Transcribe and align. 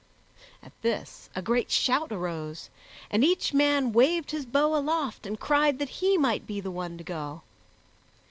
At 0.63 0.71
this 0.81 1.29
a 1.35 1.43
great 1.43 1.69
shout 1.69 2.11
arose, 2.11 2.71
and 3.11 3.23
each 3.23 3.53
man 3.53 3.91
waved 3.91 4.31
his 4.31 4.47
bow 4.47 4.75
aloft 4.75 5.27
and 5.27 5.39
cried 5.39 5.77
that 5.77 5.99
he 6.01 6.17
might 6.17 6.47
be 6.47 6.59
the 6.59 6.71
one 6.71 6.97
to 6.97 7.03
go. 7.03 7.43